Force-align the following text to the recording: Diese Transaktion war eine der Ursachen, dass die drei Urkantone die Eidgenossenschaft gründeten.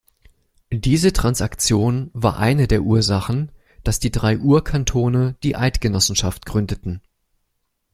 Diese 0.73 1.13
Transaktion 1.13 2.09
war 2.15 2.39
eine 2.39 2.67
der 2.67 2.81
Ursachen, 2.81 3.51
dass 3.83 3.99
die 3.99 4.09
drei 4.09 4.39
Urkantone 4.39 5.35
die 5.43 5.55
Eidgenossenschaft 5.55 6.47
gründeten. 6.47 7.03